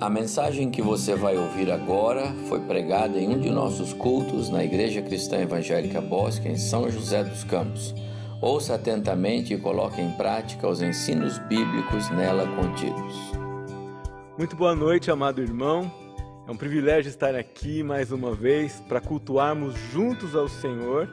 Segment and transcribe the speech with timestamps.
[0.00, 4.64] A mensagem que você vai ouvir agora foi pregada em um de nossos cultos na
[4.64, 7.94] Igreja Cristã Evangélica Bosque, em São José dos Campos.
[8.42, 13.14] Ouça atentamente e coloque em prática os ensinos bíblicos nela contidos.
[14.36, 15.90] Muito boa noite, amado irmão.
[16.48, 21.08] É um privilégio estar aqui mais uma vez para cultuarmos juntos ao Senhor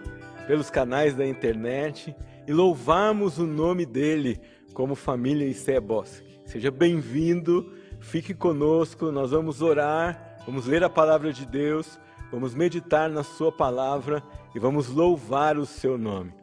[0.48, 2.16] pelos canais da internet
[2.48, 4.42] e louvarmos o nome dele
[4.74, 6.42] como família ICE Bosque.
[6.46, 12.00] Seja bem-vindo Fique conosco, nós vamos orar, vamos ler a palavra de Deus,
[12.32, 14.24] vamos meditar na Sua palavra
[14.56, 16.34] e vamos louvar o Seu nome.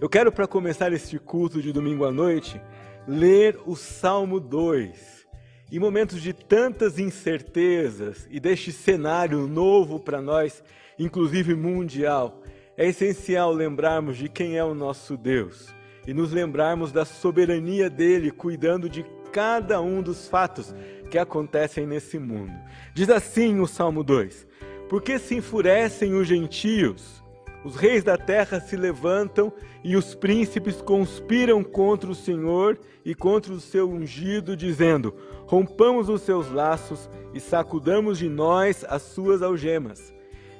[0.00, 2.60] Eu quero, para começar este culto de domingo à noite,
[3.06, 5.24] ler o Salmo 2.
[5.72, 10.62] Em momentos de tantas incertezas e deste cenário novo para nós,
[10.98, 12.42] inclusive mundial,
[12.76, 15.72] é essencial lembrarmos de quem é o nosso Deus
[16.06, 20.72] e nos lembrarmos da soberania dele, cuidando de cada um dos fatos
[21.14, 22.52] que acontecem nesse mundo.
[22.92, 24.48] Diz assim o Salmo 2:
[24.88, 27.22] Porque se enfurecem os gentios,
[27.64, 29.52] os reis da terra se levantam
[29.84, 35.14] e os príncipes conspiram contra o Senhor e contra o seu ungido, dizendo:
[35.46, 40.12] Rompamos os seus laços e sacudamos de nós as suas algemas.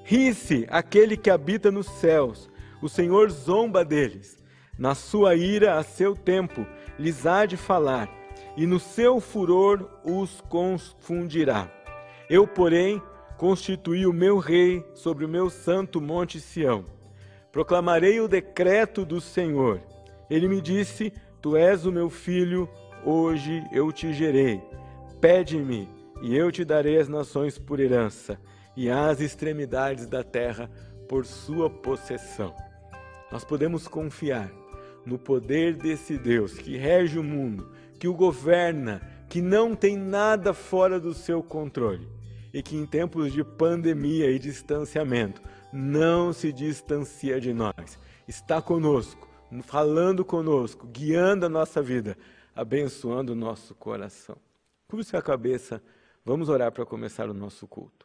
[0.05, 2.48] Ri-se aquele que habita nos céus,
[2.80, 4.38] o Senhor zomba deles.
[4.78, 6.64] Na sua ira, a seu tempo,
[6.97, 8.08] lhes há de falar
[8.56, 11.70] e no seu furor os confundirá.
[12.28, 13.02] Eu, porém,
[13.36, 16.84] constituí o meu rei sobre o meu santo monte Sião.
[17.52, 19.80] Proclamarei o decreto do Senhor.
[20.30, 22.69] Ele me disse: Tu és o meu filho,
[23.05, 24.60] hoje eu te gerei.
[25.20, 25.88] Pede-me,
[26.22, 28.38] e eu te darei as nações por herança,
[28.77, 30.70] e as extremidades da terra
[31.08, 32.55] por sua possessão.
[33.30, 34.50] Nós podemos confiar
[35.05, 37.70] no poder desse Deus que rege o mundo,
[38.04, 39.00] que o governa,
[39.31, 42.06] que não tem nada fora do seu controle
[42.53, 45.41] e que em tempos de pandemia e distanciamento
[45.72, 47.98] não se distancia de nós.
[48.28, 49.26] Está conosco,
[49.62, 52.14] falando conosco, guiando a nossa vida,
[52.54, 54.37] abençoando o nosso coração.
[54.87, 55.82] Curse a cabeça,
[56.26, 58.04] vamos orar para começar o nosso culto.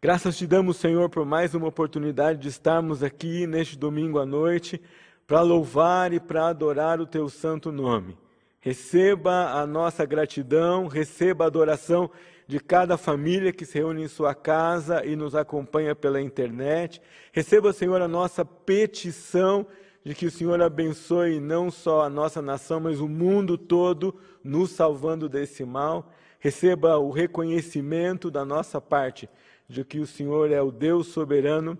[0.00, 4.80] Graças te damos, Senhor, por mais uma oportunidade de estarmos aqui neste domingo à noite
[5.26, 8.16] para louvar e para adorar o teu santo nome.
[8.64, 12.10] Receba a nossa gratidão, receba a adoração
[12.46, 16.98] de cada família que se reúne em sua casa e nos acompanha pela internet.
[17.30, 19.66] Receba, Senhor, a nossa petição
[20.02, 24.70] de que o Senhor abençoe não só a nossa nação, mas o mundo todo, nos
[24.70, 26.10] salvando desse mal.
[26.40, 29.28] Receba o reconhecimento da nossa parte
[29.68, 31.78] de que o Senhor é o Deus soberano,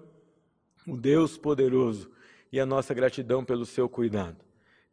[0.86, 2.10] o Deus poderoso,
[2.52, 4.36] e a nossa gratidão pelo seu cuidado.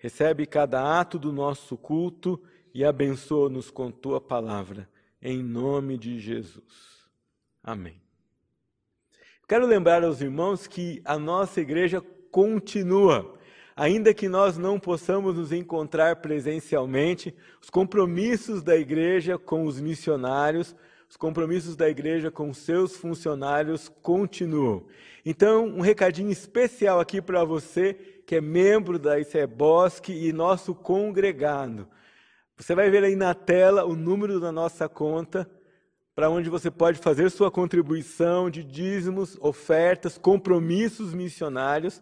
[0.02, 2.42] Recebe cada ato do nosso culto
[2.74, 4.90] e abençoa-nos com tua palavra,
[5.22, 7.06] em nome de Jesus.
[7.64, 8.02] Amém.
[9.48, 12.02] Quero lembrar aos irmãos que a nossa igreja
[12.32, 13.38] continua.
[13.76, 20.76] Ainda que nós não possamos nos encontrar presencialmente, os compromissos da igreja com os missionários,
[21.08, 24.84] os compromissos da igreja com seus funcionários continuam.
[25.24, 27.94] Então, um recadinho especial aqui para você
[28.32, 31.86] que é membro da ICE Bosque e nosso congregado.
[32.56, 35.52] Você vai ver aí na tela o número da nossa conta,
[36.16, 42.02] para onde você pode fazer sua contribuição de dízimos, ofertas, compromissos missionários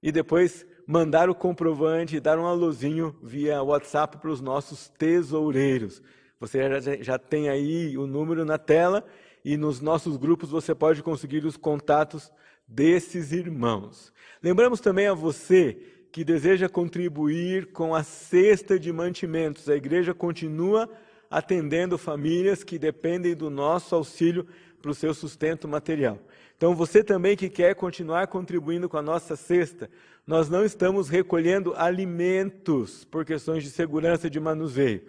[0.00, 6.00] e depois mandar o comprovante e dar um alôzinho via WhatsApp para os nossos tesoureiros.
[6.38, 9.04] Você já, já tem aí o número na tela
[9.44, 12.30] e nos nossos grupos você pode conseguir os contatos
[12.66, 14.12] desses irmãos.
[14.42, 15.76] Lembramos também a você
[16.12, 19.68] que deseja contribuir com a cesta de mantimentos.
[19.68, 20.88] A igreja continua
[21.30, 24.46] atendendo famílias que dependem do nosso auxílio
[24.80, 26.20] para o seu sustento material.
[26.56, 29.90] Então, você também que quer continuar contribuindo com a nossa cesta,
[30.26, 35.02] nós não estamos recolhendo alimentos por questões de segurança de manuseio,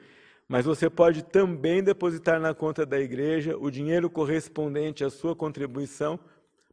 [0.48, 6.20] mas você pode também depositar na conta da igreja o dinheiro correspondente à sua contribuição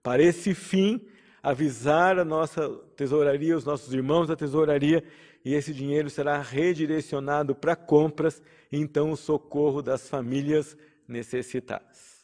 [0.02, 1.00] para esse fim,
[1.42, 5.04] avisar a nossa tesouraria, os nossos irmãos da tesouraria,
[5.44, 10.76] e esse dinheiro será redirecionado para compras e então o socorro das famílias
[11.06, 12.22] necessitadas.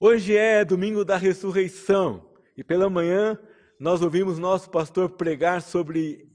[0.00, 2.24] Hoje é domingo da ressurreição
[2.56, 3.38] e pela manhã
[3.78, 6.28] nós ouvimos nosso pastor pregar sobre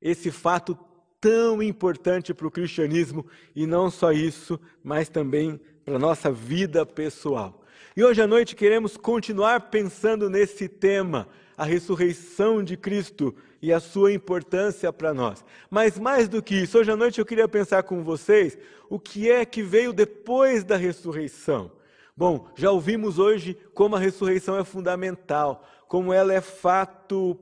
[0.00, 0.76] esse fato
[1.20, 6.84] tão importante para o cristianismo e não só isso, mas também para a nossa vida
[6.84, 7.59] pessoal.
[7.96, 13.80] E hoje à noite queremos continuar pensando nesse tema, a ressurreição de Cristo e a
[13.80, 15.44] sua importância para nós.
[15.68, 18.56] Mas mais do que isso, hoje à noite eu queria pensar com vocês
[18.88, 21.70] o que é que veio depois da ressurreição.
[22.16, 27.36] Bom, já ouvimos hoje como a ressurreição é fundamental, como ela é fato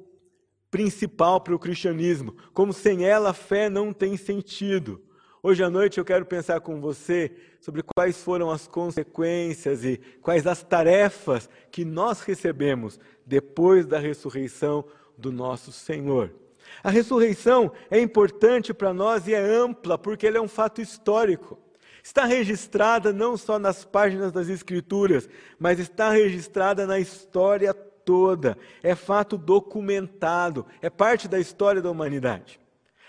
[0.71, 5.03] principal para o cristianismo, como sem ela a fé não tem sentido.
[5.49, 10.47] Hoje à noite eu quero pensar com você sobre quais foram as consequências e quais
[10.47, 14.85] as tarefas que nós recebemos depois da ressurreição
[15.17, 16.35] do nosso Senhor.
[16.85, 21.59] A ressurreição é importante para nós e é ampla porque ela é um fato histórico.
[22.03, 28.55] Está registrada não só nas páginas das Escrituras, mas está registrada na história toda.
[28.83, 32.61] É fato documentado, é parte da história da humanidade.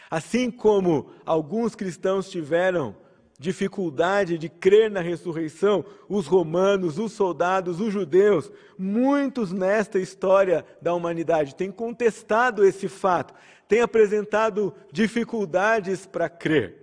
[0.09, 2.95] Assim como alguns cristãos tiveram
[3.39, 10.93] dificuldade de crer na ressurreição, os romanos, os soldados, os judeus, muitos nesta história da
[10.93, 13.33] humanidade têm contestado esse fato,
[13.67, 16.75] têm apresentado dificuldades para crer.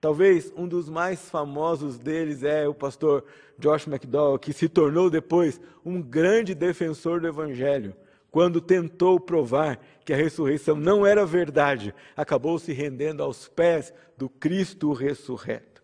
[0.00, 3.24] Talvez um dos mais famosos deles é o pastor
[3.58, 7.94] Josh McDowell, que se tornou depois um grande defensor do Evangelho.
[8.30, 14.28] Quando tentou provar que a ressurreição não era verdade, acabou se rendendo aos pés do
[14.28, 15.82] Cristo ressurreto.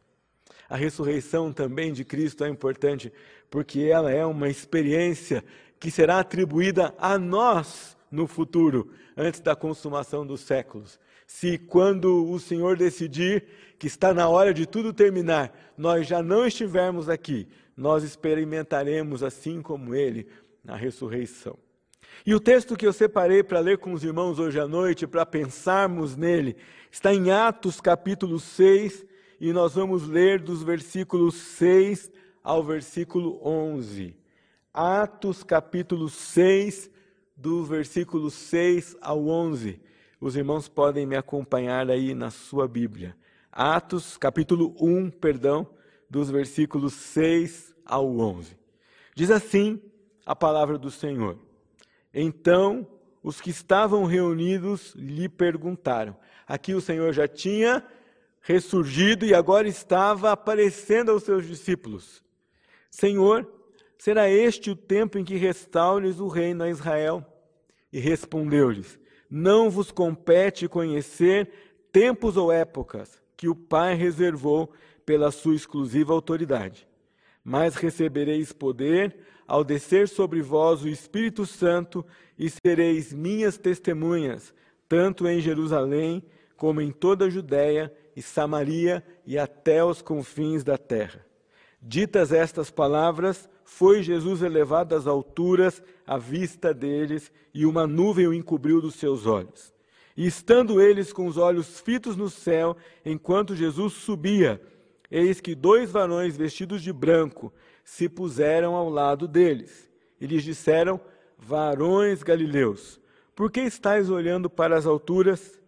[0.69, 3.13] A ressurreição também de Cristo é importante
[3.51, 5.45] porque ela é uma experiência
[5.79, 10.99] que será atribuída a nós no futuro, antes da consumação dos séculos.
[11.27, 13.45] Se quando o Senhor decidir
[13.79, 19.61] que está na hora de tudo terminar, nós já não estivermos aqui, nós experimentaremos, assim
[19.61, 20.27] como Ele,
[20.65, 21.59] na ressurreição.
[22.25, 25.25] E o texto que eu separei para ler com os irmãos hoje à noite, para
[25.25, 26.57] pensarmos nele,
[26.91, 29.07] está em Atos capítulo 6,
[29.41, 32.11] e nós vamos ler dos versículos 6
[32.43, 34.17] ao versículo 11.
[34.73, 36.91] Atos capítulo 6,
[37.37, 39.81] do versículo 6 ao 11.
[40.21, 43.17] Os irmãos podem me acompanhar aí na sua Bíblia.
[43.53, 45.67] Atos, capítulo 1, perdão,
[46.11, 48.57] dos versículos 6 ao 11.
[49.15, 49.81] Diz assim
[50.25, 51.39] a palavra do Senhor.
[52.19, 52.89] Então
[53.23, 56.17] os que estavam reunidos lhe perguntaram.
[56.47, 57.85] Aqui o Senhor já tinha
[58.41, 62.25] ressurgido e agora estava aparecendo aos seus discípulos.
[62.91, 63.47] Senhor,
[63.99, 67.23] será este o tempo em que restaures o reino a Israel?
[67.93, 68.99] E respondeu-lhes:
[69.29, 71.51] Não vos compete conhecer
[71.93, 74.73] tempos ou épocas que o Pai reservou
[75.05, 76.89] pela sua exclusiva autoridade.
[77.45, 79.15] Mas recebereis poder
[79.47, 82.05] ao descer sobre vós o Espírito Santo
[82.39, 84.53] e sereis minhas testemunhas,
[84.89, 86.23] tanto em Jerusalém
[86.57, 91.25] como em toda a Judéia e Samaria e até os confins da terra.
[91.81, 98.35] Ditas estas palavras, foi Jesus elevado às alturas à vista deles, e uma nuvem o
[98.35, 99.75] encobriu dos seus olhos.
[100.17, 104.61] E estando eles com os olhos fitos no céu, enquanto Jesus subia,
[105.11, 107.53] eis que dois varões vestidos de branco
[107.87, 109.89] se puseram ao lado deles.
[110.21, 111.01] E lhes disseram:
[111.39, 113.01] Varões galileus,
[113.35, 115.59] por que estáis olhando para as alturas?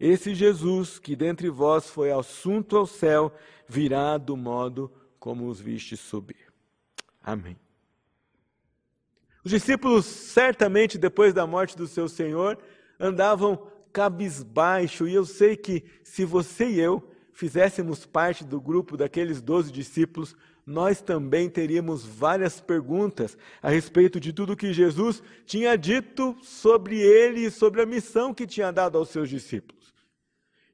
[0.00, 3.32] Esse Jesus, que dentre vós foi assunto ao céu,
[3.68, 6.52] virá do modo como os viste subir.
[7.22, 7.56] Amém.
[9.44, 12.58] Os discípulos, certamente depois da morte do seu Senhor,
[12.98, 17.02] andavam cabisbaixo, e eu sei que se você e eu
[17.32, 20.34] fizéssemos parte do grupo daqueles doze discípulos,
[20.66, 27.46] nós também teríamos várias perguntas a respeito de tudo que Jesus tinha dito sobre ele
[27.46, 29.94] e sobre a missão que tinha dado aos seus discípulos.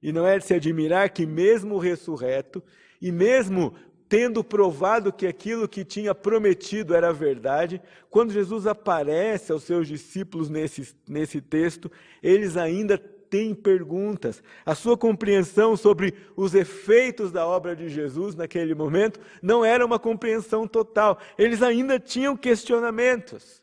[0.02, 2.62] E não é de se admirar que, mesmo ressurreto,
[3.02, 3.74] e mesmo
[4.08, 7.80] tendo provado que aquilo que tinha prometido era verdade,
[8.10, 11.90] quando Jesus aparece aos seus discípulos nesse, nesse texto,
[12.22, 12.98] eles ainda
[13.32, 14.42] têm perguntas.
[14.66, 19.98] A sua compreensão sobre os efeitos da obra de Jesus naquele momento não era uma
[19.98, 23.62] compreensão total, eles ainda tinham questionamentos.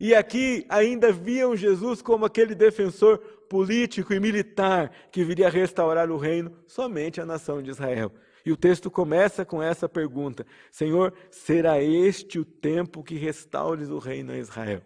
[0.00, 3.18] E aqui ainda viam Jesus como aquele defensor
[3.48, 8.10] político e militar que viria restaurar o reino somente à nação de Israel.
[8.44, 13.98] E o texto começa com essa pergunta: Senhor, será este o tempo que restaures o
[13.98, 14.82] reino a Israel?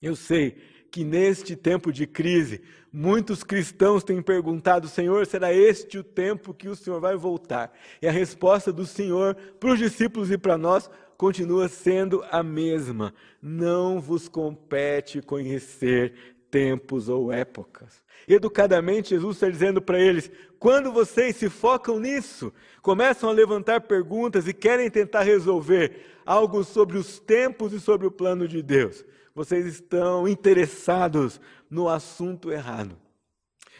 [0.00, 0.56] Eu sei
[0.94, 2.62] que neste tempo de crise,
[2.94, 7.72] muitos cristãos têm perguntado: Senhor, será este o tempo que o Senhor vai voltar?
[8.00, 13.12] E a resposta do Senhor para os discípulos e para nós continua sendo a mesma:
[13.42, 16.14] Não vos compete conhecer
[16.50, 18.00] tempos ou épocas.
[18.28, 24.46] Educadamente, Jesus está dizendo para eles: quando vocês se focam nisso, começam a levantar perguntas
[24.46, 29.66] e querem tentar resolver algo sobre os tempos e sobre o plano de Deus, vocês
[29.66, 31.40] estão interessados
[31.74, 32.96] no assunto errado.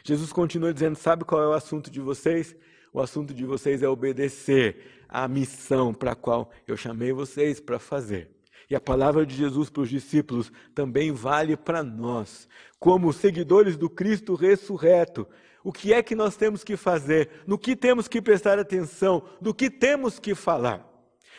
[0.03, 2.57] Jesus continua dizendo: Sabe qual é o assunto de vocês?
[2.93, 7.79] O assunto de vocês é obedecer à missão para a qual eu chamei vocês para
[7.79, 8.31] fazer.
[8.69, 12.49] E a palavra de Jesus para os discípulos também vale para nós.
[12.81, 15.27] Como seguidores do Cristo ressurreto,
[15.63, 17.31] o que é que nós temos que fazer?
[17.47, 19.23] No que temos que prestar atenção?
[19.41, 20.85] Do que temos que falar?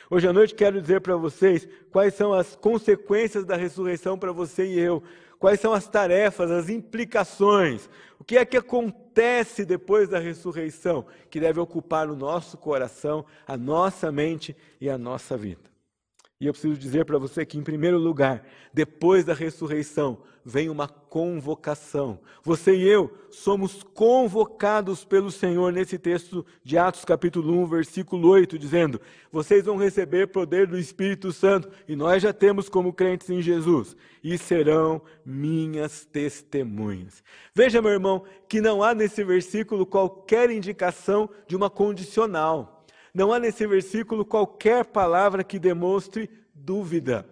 [0.10, 4.66] Hoje à noite quero dizer para vocês quais são as consequências da ressurreição para você
[4.66, 5.04] e eu.
[5.46, 7.88] Quais são as tarefas, as implicações?
[8.18, 13.56] O que é que acontece depois da ressurreição que deve ocupar o nosso coração, a
[13.56, 15.70] nossa mente e a nossa vida?
[16.42, 20.88] E eu preciso dizer para você que, em primeiro lugar, depois da ressurreição, vem uma
[20.88, 22.20] convocação.
[22.44, 28.60] Você e eu somos convocados pelo Senhor nesse texto de Atos, capítulo 1, versículo 8,
[28.60, 33.42] dizendo: Vocês vão receber poder do Espírito Santo, e nós já temos como crentes em
[33.42, 37.24] Jesus, e serão minhas testemunhas.
[37.54, 42.86] Veja, meu irmão, que não há nesse versículo qualquer indicação de uma condicional.
[43.12, 47.26] Não há nesse versículo qualquer palavra que demonstre dúvida.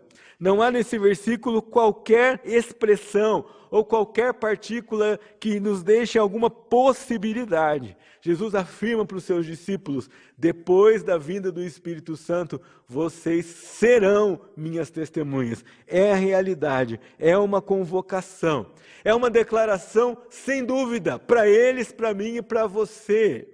[0.44, 7.96] Não há nesse versículo qualquer expressão ou qualquer partícula que nos deixe alguma possibilidade.
[8.20, 14.90] Jesus afirma para os seus discípulos: depois da vinda do Espírito Santo, vocês serão minhas
[14.90, 15.64] testemunhas.
[15.88, 18.66] É a realidade, é uma convocação,
[19.02, 23.48] é uma declaração sem dúvida para eles, para mim e para você.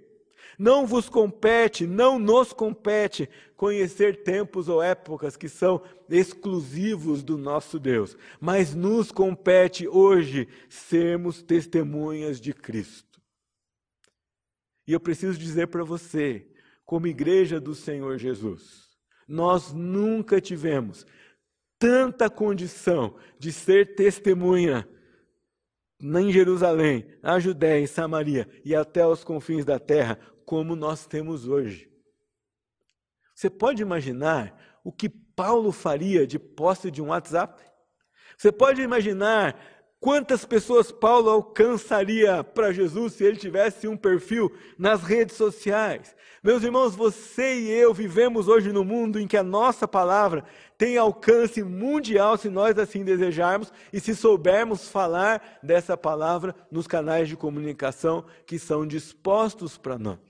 [0.60, 7.80] Não vos compete, não nos compete conhecer tempos ou épocas que são exclusivos do nosso
[7.80, 13.22] Deus, mas nos compete hoje sermos testemunhas de Cristo.
[14.86, 16.46] E eu preciso dizer para você,
[16.84, 18.90] como igreja do Senhor Jesus,
[19.26, 21.06] nós nunca tivemos
[21.78, 24.86] tanta condição de ser testemunha
[26.02, 31.48] em Jerusalém, na Judéia, em Samaria e até os confins da terra, como nós temos
[31.48, 31.88] hoje.
[33.36, 37.62] Você pode imaginar o que Paulo faria de posse de um WhatsApp?
[38.36, 39.56] Você pode imaginar
[40.00, 46.16] quantas pessoas Paulo alcançaria para Jesus se ele tivesse um perfil nas redes sociais?
[46.44, 50.44] Meus irmãos, você e eu vivemos hoje no mundo em que a nossa palavra
[50.80, 57.28] tem alcance mundial se nós assim desejarmos e se soubermos falar dessa palavra nos canais
[57.28, 60.29] de comunicação que são dispostos para nós.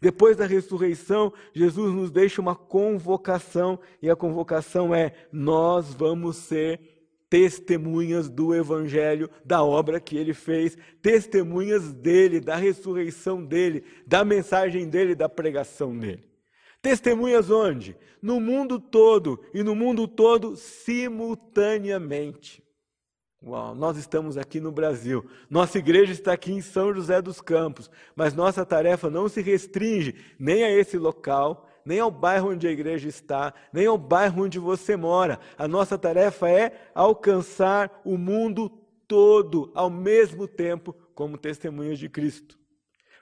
[0.00, 6.80] Depois da ressurreição, Jesus nos deixa uma convocação, e a convocação é: nós vamos ser
[7.28, 14.88] testemunhas do Evangelho, da obra que ele fez, testemunhas dele, da ressurreição dele, da mensagem
[14.88, 16.24] dele, da pregação dele.
[16.80, 17.94] Testemunhas onde?
[18.22, 22.63] No mundo todo, e no mundo todo simultaneamente.
[23.46, 25.22] Uau, nós estamos aqui no Brasil.
[25.50, 30.14] Nossa igreja está aqui em São José dos Campos, mas nossa tarefa não se restringe
[30.38, 34.58] nem a esse local, nem ao bairro onde a igreja está, nem ao bairro onde
[34.58, 35.38] você mora.
[35.58, 38.70] A nossa tarefa é alcançar o mundo
[39.06, 42.58] todo ao mesmo tempo como testemunhas de Cristo.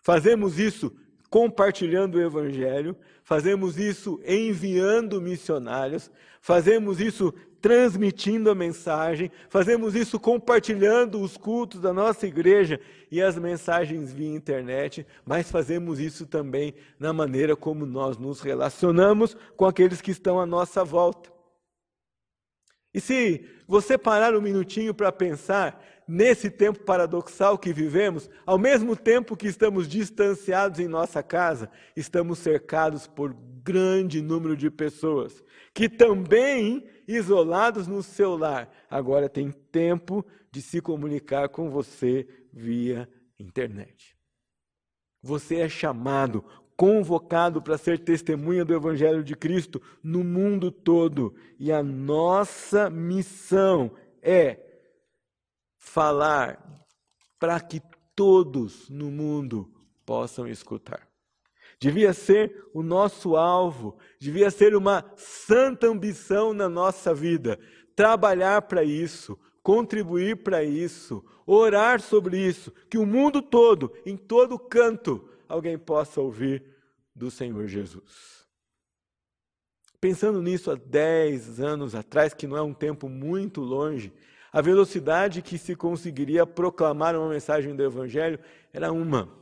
[0.04, 0.96] Fazemos isso
[1.28, 11.20] compartilhando o Evangelho, fazemos isso enviando missionários, fazemos isso transmitindo a mensagem, fazemos isso compartilhando
[11.20, 17.12] os cultos da nossa igreja e as mensagens via internet, mas fazemos isso também na
[17.12, 21.30] maneira como nós nos relacionamos com aqueles que estão à nossa volta.
[22.92, 28.94] E se você parar um minutinho para pensar nesse tempo paradoxal que vivemos, ao mesmo
[28.94, 35.42] tempo que estamos distanciados em nossa casa, estamos cercados por grande número de pessoas
[35.72, 43.08] que também isolados no seu lar, agora tem tempo de se comunicar com você via
[43.38, 44.14] internet.
[45.22, 46.44] Você é chamado,
[46.76, 51.34] convocado para ser testemunha do Evangelho de Cristo no mundo todo.
[51.58, 54.71] E a nossa missão é
[55.82, 56.62] falar
[57.40, 57.82] para que
[58.14, 59.68] todos no mundo
[60.06, 61.08] possam escutar.
[61.80, 67.58] Devia ser o nosso alvo, devia ser uma santa ambição na nossa vida.
[67.96, 74.60] Trabalhar para isso, contribuir para isso, orar sobre isso, que o mundo todo, em todo
[74.60, 76.64] canto, alguém possa ouvir
[77.12, 78.46] do Senhor Jesus.
[80.00, 84.12] Pensando nisso há 10 anos atrás, que não é um tempo muito longe,
[84.52, 88.38] a velocidade que se conseguiria proclamar uma mensagem do Evangelho
[88.72, 89.32] era uma.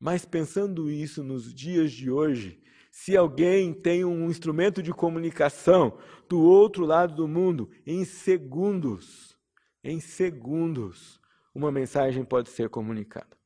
[0.00, 2.62] Mas pensando isso nos dias de hoje,
[2.98, 9.36] Se alguém tem um instrumento de comunicação do outro lado do mundo, em segundos,
[9.84, 11.20] em segundos,
[11.54, 13.36] uma mensagem pode ser comunicada.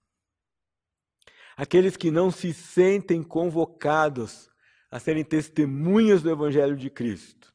[1.56, 4.48] Aqueles que não se sentem convocados
[4.88, 7.49] a serem testemunhas do Evangelho de Cristo,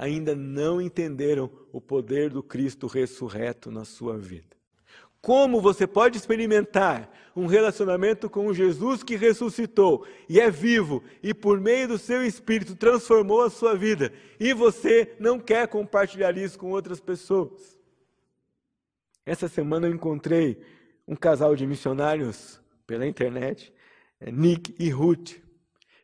[0.00, 4.56] ainda não entenderam o poder do Cristo ressurreto na sua vida.
[5.20, 11.60] Como você pode experimentar um relacionamento com Jesus que ressuscitou e é vivo e por
[11.60, 16.70] meio do seu espírito transformou a sua vida e você não quer compartilhar isso com
[16.70, 17.78] outras pessoas?
[19.26, 20.62] Essa semana eu encontrei
[21.06, 23.70] um casal de missionários pela internet,
[24.18, 25.34] é Nick e Ruth.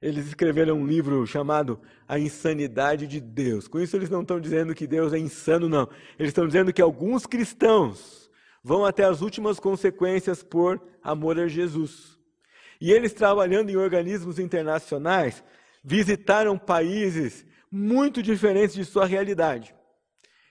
[0.00, 3.66] Eles escreveram um livro chamado A Insanidade de Deus.
[3.66, 5.88] Com isso, eles não estão dizendo que Deus é insano, não.
[6.18, 8.30] Eles estão dizendo que alguns cristãos
[8.62, 12.18] vão até as últimas consequências por amor a Jesus.
[12.80, 15.42] E eles, trabalhando em organismos internacionais,
[15.82, 19.74] visitaram países muito diferentes de sua realidade.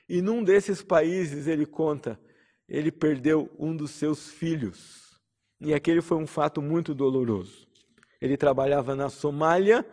[0.07, 2.19] E num desses países, ele conta,
[2.67, 5.19] ele perdeu um dos seus filhos.
[5.59, 7.64] E aquele foi um fato muito doloroso.
[8.21, 9.85] Ele trabalhava na Somália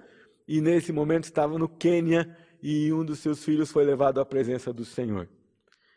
[0.46, 4.72] e nesse momento estava no Quênia e um dos seus filhos foi levado à presença
[4.72, 5.28] do Senhor.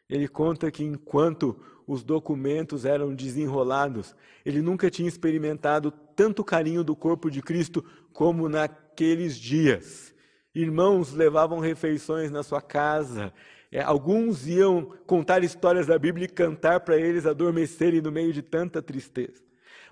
[0.09, 4.15] Ele conta que enquanto os documentos eram desenrolados,
[4.45, 10.13] ele nunca tinha experimentado tanto carinho do corpo de Cristo como naqueles dias.
[10.53, 13.33] Irmãos levavam refeições na sua casa.
[13.71, 18.41] É, alguns iam contar histórias da Bíblia e cantar para eles adormecerem no meio de
[18.41, 19.44] tanta tristeza.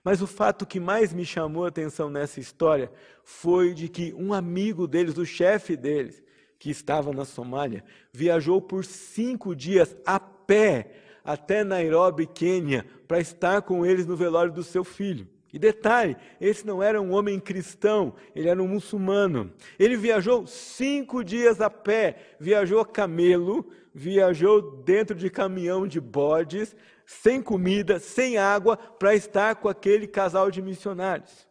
[0.04, 2.92] Mas o fato que mais me chamou a atenção nessa história
[3.24, 6.22] foi de que um amigo deles, o chefe deles,
[6.60, 10.92] que estava na Somália, viajou por cinco dias a pé
[11.24, 15.28] até Nairobi, Quênia, para estar com eles no velório do seu filho.
[15.54, 19.54] E detalhe, esse não era um homem cristão, ele era um muçulmano.
[19.78, 26.76] Ele viajou cinco dias a pé, viajou a camelo, viajou dentro de caminhão de bodes,
[27.06, 31.48] sem comida, sem água, para estar com aquele casal de missionários.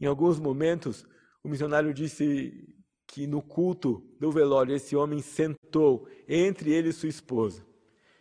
[0.00, 1.04] Em alguns momentos,
[1.42, 2.68] o missionário disse
[3.06, 7.66] que no culto do velório, esse homem sentou entre ele e sua esposa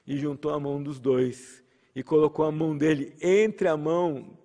[0.06, 1.64] e juntou a mão dos dois
[1.96, 4.38] e colocou a mão dele entre a mão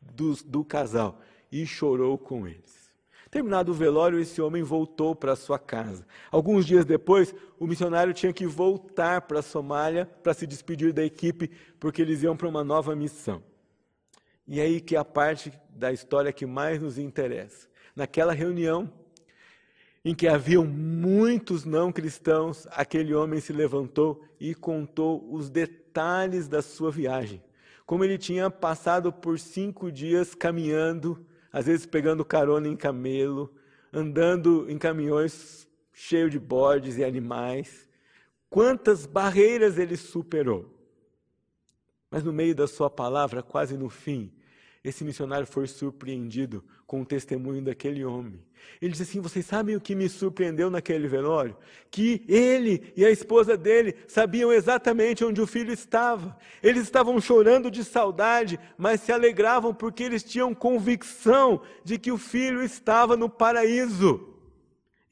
[0.00, 2.87] do, do casal e chorou com eles.
[3.30, 6.06] Terminado o velório, esse homem voltou para sua casa.
[6.30, 11.04] Alguns dias depois, o missionário tinha que voltar para a Somália para se despedir da
[11.04, 13.42] equipe, porque eles iam para uma nova missão.
[14.46, 17.68] E aí que é a parte da história que mais nos interessa.
[17.94, 18.90] Naquela reunião,
[20.02, 26.62] em que haviam muitos não cristãos, aquele homem se levantou e contou os detalhes da
[26.62, 27.42] sua viagem.
[27.84, 33.52] Como ele tinha passado por cinco dias caminhando às vezes pegando carona em camelo,
[33.92, 37.88] andando em caminhões cheios de bodes e animais.
[38.48, 40.74] Quantas barreiras ele superou.
[42.10, 44.32] Mas no meio da sua palavra, quase no fim,
[44.88, 48.40] esse missionário foi surpreendido com o testemunho daquele homem.
[48.80, 51.56] Ele disse assim: Vocês sabem o que me surpreendeu naquele velório?
[51.90, 56.36] Que ele e a esposa dele sabiam exatamente onde o filho estava.
[56.62, 62.18] Eles estavam chorando de saudade, mas se alegravam porque eles tinham convicção de que o
[62.18, 64.34] filho estava no paraíso.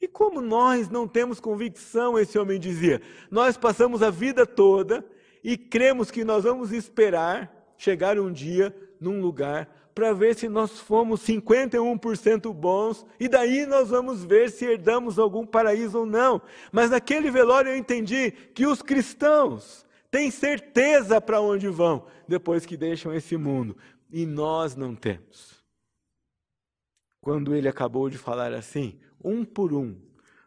[0.01, 5.03] E como nós não temos convicção, esse homem dizia, nós passamos a vida toda
[5.43, 10.79] e cremos que nós vamos esperar chegar um dia num lugar para ver se nós
[10.79, 16.39] fomos 51% bons e daí nós vamos ver se herdamos algum paraíso ou não.
[16.71, 22.77] Mas naquele velório eu entendi que os cristãos têm certeza para onde vão depois que
[22.77, 23.75] deixam esse mundo
[24.11, 25.55] e nós não temos.
[27.19, 29.99] Quando ele acabou de falar assim, um por um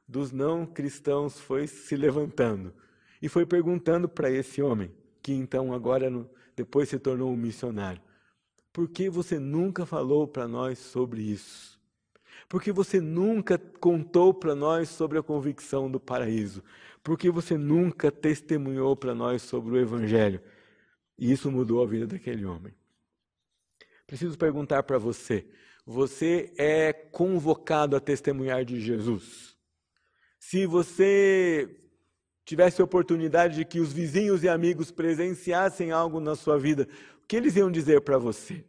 [0.07, 2.73] dos não cristãos foi se levantando
[3.21, 6.11] e foi perguntando para esse homem, que então agora
[6.57, 8.01] depois se tornou um missionário.
[8.73, 11.79] Por que você nunca falou para nós sobre isso?
[12.49, 16.63] Porque você nunca contou para nós sobre a convicção do paraíso?
[17.03, 20.41] Porque você nunca testemunhou para nós sobre o Evangelho?
[21.19, 22.75] E isso mudou a vida daquele homem.
[24.07, 25.47] Preciso perguntar para você:
[25.87, 29.57] você é convocado a testemunhar de Jesus?
[30.39, 31.77] Se você
[32.45, 36.89] tivesse a oportunidade de que os vizinhos e amigos presenciassem algo na sua vida,
[37.31, 38.65] que eles iam dizer para você?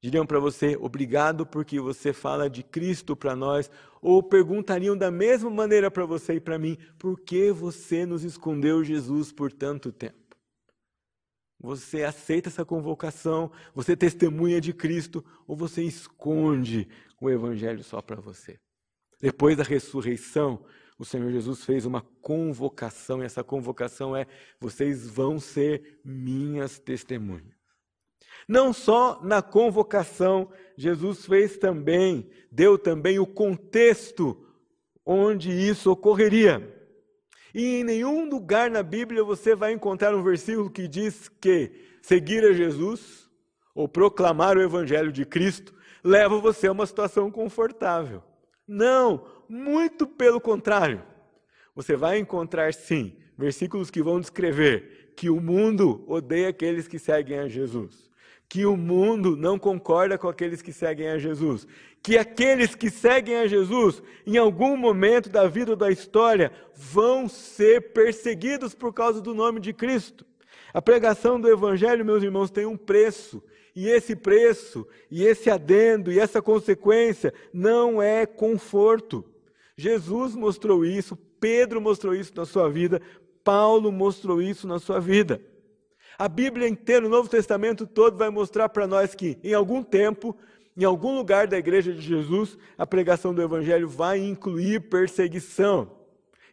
[0.00, 3.68] Diriam para você, obrigado porque você fala de Cristo para nós,
[4.00, 8.84] ou perguntariam da mesma maneira para você e para mim, por que você nos escondeu
[8.84, 10.36] Jesus por tanto tempo?
[11.58, 16.86] Você aceita essa convocação, você testemunha de Cristo, ou você esconde
[17.20, 18.60] o evangelho só para você.
[19.20, 20.64] Depois da ressurreição,
[20.96, 24.24] o Senhor Jesus fez uma convocação, e essa convocação é:
[24.60, 27.55] vocês vão ser minhas testemunhas.
[28.48, 34.36] Não só na convocação, Jesus fez também, deu também o contexto
[35.04, 36.74] onde isso ocorreria.
[37.54, 42.44] E em nenhum lugar na Bíblia você vai encontrar um versículo que diz que seguir
[42.44, 43.28] a Jesus
[43.74, 48.22] ou proclamar o Evangelho de Cristo leva você a uma situação confortável.
[48.66, 51.02] Não, muito pelo contrário.
[51.74, 57.38] Você vai encontrar, sim, versículos que vão descrever que o mundo odeia aqueles que seguem
[57.38, 58.10] a Jesus,
[58.48, 61.66] que o mundo não concorda com aqueles que seguem a Jesus,
[62.02, 67.28] que aqueles que seguem a Jesus, em algum momento da vida ou da história, vão
[67.28, 70.24] ser perseguidos por causa do nome de Cristo.
[70.72, 73.42] A pregação do Evangelho, meus irmãos, tem um preço.
[73.74, 79.24] E esse preço, e esse adendo, e essa consequência não é conforto.
[79.76, 83.02] Jesus mostrou isso, Pedro mostrou isso na sua vida,
[83.44, 85.40] Paulo mostrou isso na sua vida.
[86.18, 90.36] A Bíblia inteira, o Novo Testamento todo, vai mostrar para nós que, em algum tempo,
[90.76, 95.90] em algum lugar da igreja de Jesus, a pregação do Evangelho vai incluir perseguição.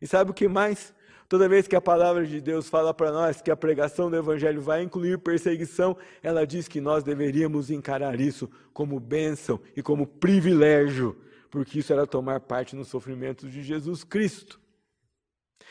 [0.01, 0.93] E sabe o que mais?
[1.29, 4.61] Toda vez que a palavra de Deus fala para nós que a pregação do Evangelho
[4.61, 11.17] vai incluir perseguição, ela diz que nós deveríamos encarar isso como bênção e como privilégio,
[11.49, 14.59] porque isso era tomar parte nos sofrimentos de Jesus Cristo.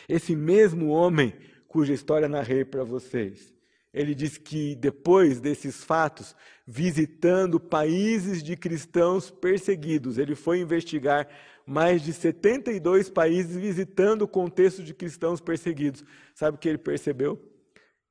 [0.09, 1.35] Esse mesmo homem,
[1.69, 3.53] cuja história narrei para vocês,
[3.93, 6.35] ele diz que depois desses fatos,
[6.67, 11.29] visitando países de cristãos perseguidos, ele foi investigar
[11.67, 16.05] mais de 72 países visitando o contexto de cristãos perseguidos.
[16.35, 17.41] Sabe o que ele percebeu?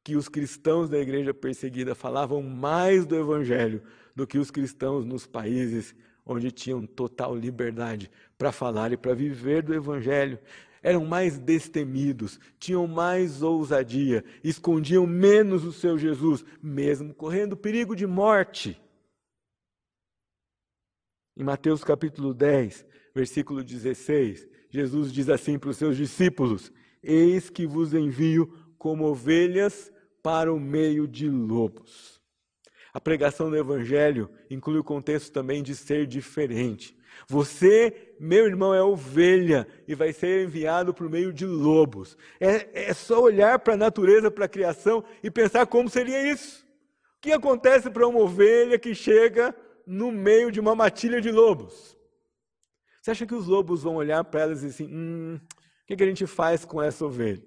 [0.04, 3.82] Que os cristãos da igreja perseguida falavam mais do evangelho
[4.15, 9.63] do que os cristãos nos países onde tinham total liberdade para falar e para viver
[9.63, 10.39] do evangelho.
[10.82, 18.08] Eram mais destemidos, tinham mais ousadia, escondiam menos o seu Jesus, mesmo correndo perigo de
[18.08, 18.82] morte.
[21.38, 26.72] Em Mateus capítulo 10, versículo 16, Jesus diz assim para os seus discípulos:
[27.04, 29.91] Eis que vos envio como ovelhas
[30.24, 32.22] para o meio de lobos.
[32.94, 36.98] A pregação do Evangelho inclui o contexto também de ser diferente.
[37.28, 42.17] Você, meu irmão, é ovelha e vai ser enviado o meio de lobos.
[42.39, 46.65] É, é só olhar para a natureza, para a criação e pensar como seria isso.
[47.17, 51.97] O que acontece para uma ovelha que chega no meio de uma matilha de lobos?
[53.02, 56.04] Você acha que os lobos vão olhar para elas e assim: hum, o que, que
[56.04, 57.43] a gente faz com essa ovelha?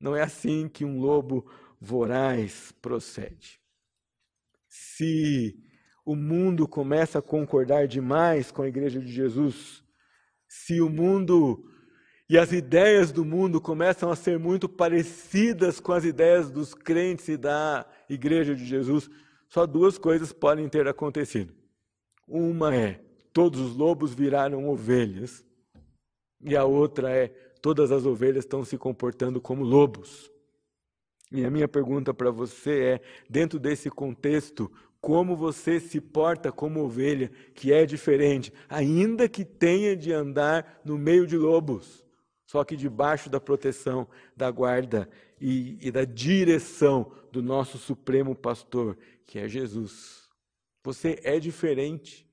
[0.00, 1.46] Não é assim que um lobo
[1.80, 3.60] voraz procede.
[4.68, 5.62] Se
[6.04, 9.82] o mundo começa a concordar demais com a igreja de Jesus,
[10.48, 11.64] se o mundo
[12.28, 17.28] e as ideias do mundo começam a ser muito parecidas com as ideias dos crentes
[17.28, 19.10] e da igreja de Jesus,
[19.48, 21.52] só duas coisas podem ter acontecido.
[22.28, 23.00] Uma é
[23.32, 25.44] todos os lobos viraram ovelhas.
[26.40, 27.28] E a outra é:
[27.60, 30.30] todas as ovelhas estão se comportando como lobos.
[31.32, 36.80] E a minha pergunta para você é: dentro desse contexto, como você se porta como
[36.80, 42.04] ovelha, que é diferente, ainda que tenha de andar no meio de lobos,
[42.46, 45.08] só que debaixo da proteção, da guarda
[45.40, 50.28] e, e da direção do nosso Supremo Pastor, que é Jesus.
[50.82, 52.28] Você é diferente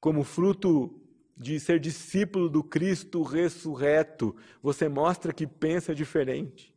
[0.00, 1.00] como fruto
[1.36, 6.74] de ser discípulo do Cristo ressurreto, você mostra que pensa diferente.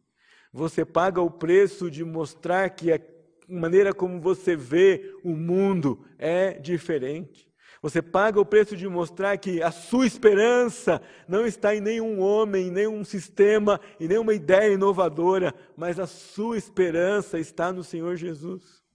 [0.52, 3.00] Você paga o preço de mostrar que a
[3.48, 7.48] maneira como você vê o mundo é diferente.
[7.82, 12.68] Você paga o preço de mostrar que a sua esperança não está em nenhum homem,
[12.68, 18.88] em nenhum sistema, em nenhuma ideia inovadora, mas a sua esperança está no Senhor Jesus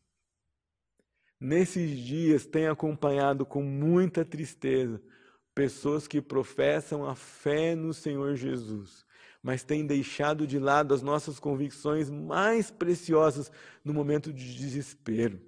[1.43, 5.03] nesses dias tem acompanhado com muita tristeza
[5.53, 9.05] pessoas que professam a fé no Senhor Jesus,
[9.43, 13.51] mas têm deixado de lado as nossas convicções mais preciosas
[13.85, 15.41] no momento de desespero.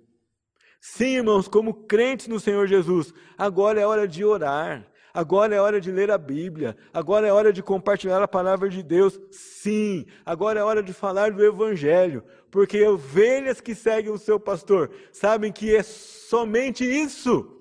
[0.80, 4.86] Sim, irmãos, como crentes no Senhor Jesus, agora é hora de orar.
[5.14, 6.76] Agora é hora de ler a Bíblia.
[6.92, 9.18] Agora é hora de compartilhar a palavra de Deus.
[9.30, 12.24] Sim, agora é hora de falar do Evangelho.
[12.50, 17.53] Porque ovelhas que seguem o seu pastor sabem que é somente isso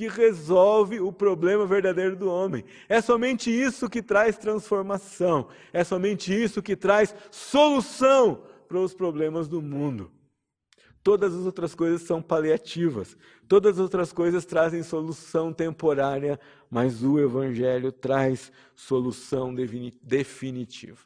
[0.00, 2.64] que resolve o problema verdadeiro do homem.
[2.88, 5.48] É somente isso que traz transformação.
[5.74, 10.10] É somente isso que traz solução para os problemas do mundo.
[11.02, 13.14] Todas as outras coisas são paliativas,
[13.46, 19.54] todas as outras coisas trazem solução temporária, mas o Evangelho traz solução
[20.02, 21.04] definitiva.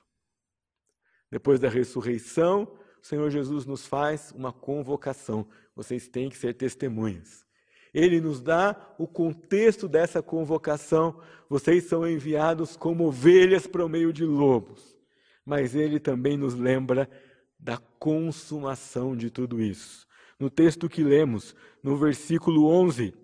[1.33, 5.49] Depois da ressurreição, o Senhor Jesus nos faz uma convocação.
[5.75, 7.44] Vocês têm que ser testemunhas.
[7.95, 11.21] Ele nos dá o contexto dessa convocação.
[11.49, 14.99] Vocês são enviados como ovelhas para o meio de lobos.
[15.47, 17.09] Mas ele também nos lembra
[17.59, 20.07] da consumação de tudo isso.
[20.39, 23.15] No texto que lemos, no versículo 11,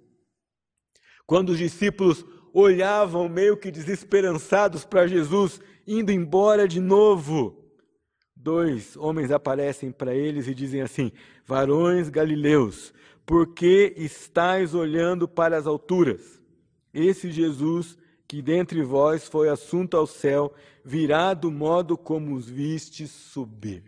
[1.26, 7.64] quando os discípulos olhavam meio que desesperançados para Jesus indo embora de novo,
[8.34, 11.12] dois homens aparecem para eles e dizem assim:
[11.44, 12.92] Varões galileus,
[13.30, 16.42] por que estáis olhando para as alturas?
[16.92, 20.52] Esse Jesus que dentre vós foi assunto ao céu,
[20.84, 23.84] virá do modo como os vistes subir.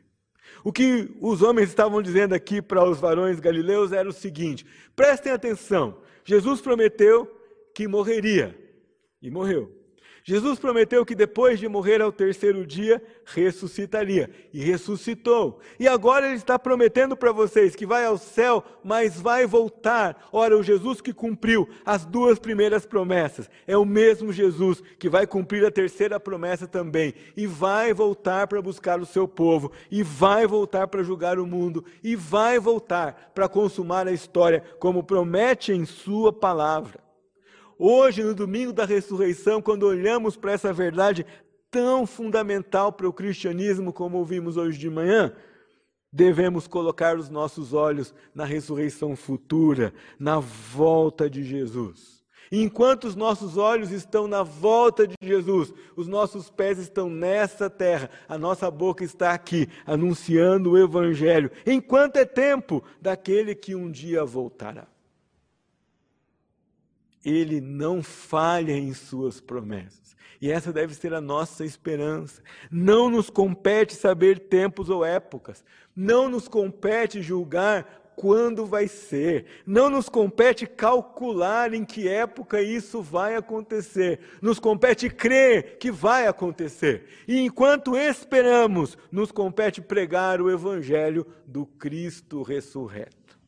[0.63, 5.33] O que os homens estavam dizendo aqui para os varões galileus era o seguinte: prestem
[5.33, 7.29] atenção, Jesus prometeu
[7.75, 8.57] que morreria,
[9.21, 9.73] e morreu.
[10.25, 14.31] Jesus prometeu que depois de morrer ao terceiro dia, ressuscitaria.
[14.53, 15.59] E ressuscitou.
[15.81, 20.29] E agora ele está prometendo para vocês que vai ao céu, mas vai voltar.
[20.31, 25.27] Ora, o Jesus que cumpriu as duas primeiras promessas é o mesmo Jesus que vai
[25.27, 27.15] cumprir a terceira promessa também.
[27.37, 29.73] E vai voltar para buscar o seu povo.
[29.91, 31.85] E vai voltar para julgar o mundo.
[32.03, 37.12] E vai voltar para consumar a história, como promete em Sua palavra.
[37.85, 41.27] Hoje, no domingo da ressurreição, quando olhamos para essa verdade
[41.69, 45.35] tão fundamental para o cristianismo, como ouvimos hoje de manhã,
[46.13, 52.23] devemos colocar os nossos olhos na ressurreição futura, na volta de Jesus.
[52.53, 58.09] Enquanto os nossos olhos estão na volta de Jesus, os nossos pés estão nessa terra,
[58.29, 64.25] a nossa boca está aqui, anunciando o Evangelho, enquanto é tempo daquele que um dia
[64.25, 64.92] voltará
[67.25, 70.17] ele não falha em suas promessas.
[70.41, 72.43] E essa deve ser a nossa esperança.
[72.69, 75.65] Não nos compete saber tempos ou épocas.
[75.95, 79.47] Não nos compete julgar quando vai ser.
[79.65, 84.19] Não nos compete calcular em que época isso vai acontecer.
[84.41, 87.05] Nos compete crer que vai acontecer.
[87.29, 93.39] E enquanto esperamos, nos compete pregar o evangelho do Cristo ressurreto.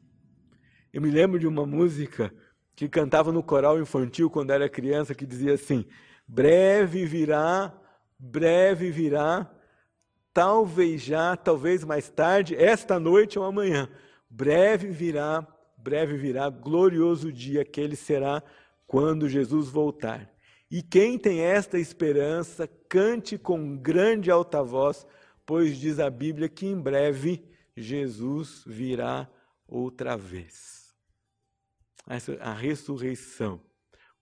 [0.92, 2.32] Eu me lembro de uma música
[2.76, 5.84] que cantava no coral infantil quando era criança, que dizia assim:
[6.26, 7.72] breve virá,
[8.18, 9.50] breve virá,
[10.32, 13.88] talvez já, talvez mais tarde, esta noite ou amanhã.
[14.28, 15.46] Breve virá,
[15.78, 18.42] breve virá, glorioso dia que ele será
[18.86, 20.28] quando Jesus voltar.
[20.68, 25.06] E quem tem esta esperança, cante com grande alta voz,
[25.46, 27.44] pois diz a Bíblia que em breve
[27.76, 29.28] Jesus virá
[29.68, 30.83] outra vez
[32.06, 33.60] a ressurreição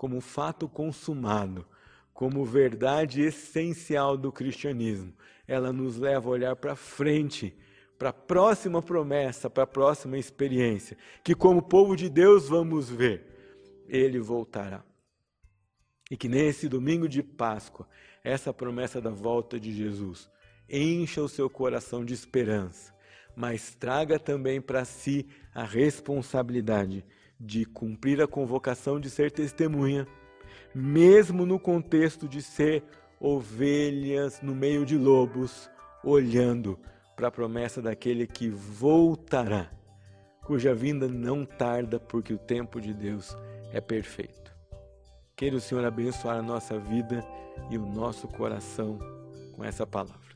[0.03, 1.65] como fato consumado,
[2.13, 5.15] como verdade essencial do cristianismo,
[5.47, 7.57] ela nos leva a olhar para frente,
[7.97, 13.85] para a próxima promessa, para a próxima experiência, que como povo de Deus vamos ver,
[13.87, 14.85] ele voltará.
[16.11, 17.89] E que nesse domingo de Páscoa,
[18.25, 20.29] essa promessa da volta de Jesus
[20.69, 22.93] encha o seu coração de esperança,
[23.37, 27.05] mas traga também para si a responsabilidade
[27.39, 30.07] de cumprir a convocação de ser testemunha,
[30.75, 32.85] mesmo no contexto de ser
[33.21, 35.71] ovelhas no meio de lobos,
[36.05, 36.79] olhando
[37.15, 39.71] para a promessa daquele que voltará,
[40.45, 43.37] cuja vinda não tarda, porque o tempo de Deus
[43.73, 44.53] é perfeito.
[45.37, 47.25] Queira o Senhor abençoar a nossa vida
[47.71, 48.99] e o nosso coração
[49.53, 50.32] com essa palavra.